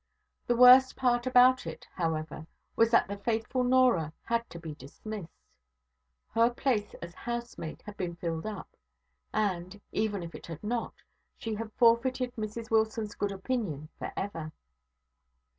The 0.47 0.55
worst 0.55 0.95
part 0.95 1.27
about 1.27 1.67
it, 1.67 1.87
however, 1.93 2.47
was 2.75 2.89
that 2.89 3.07
the 3.07 3.17
faithful 3.19 3.63
Norah 3.63 4.13
had 4.23 4.49
to 4.49 4.57
be 4.57 4.73
dismissed. 4.73 5.45
Her 6.31 6.49
place 6.49 6.95
as 7.03 7.13
housemaid 7.13 7.83
had 7.85 7.97
been 7.97 8.15
filled 8.15 8.47
up; 8.47 8.75
and, 9.31 9.79
even 9.91 10.23
if 10.23 10.33
it 10.33 10.47
had 10.47 10.63
not, 10.63 10.95
she 11.37 11.53
had 11.53 11.71
forfeited 11.73 12.35
Mrs 12.35 12.71
Wilson's 12.71 13.13
good 13.13 13.31
opinion 13.31 13.89
for 13.99 14.11
ever. 14.17 14.51